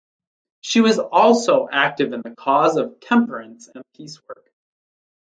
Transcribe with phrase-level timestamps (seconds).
[0.61, 4.51] She was also active in the cause of temperance and peace work.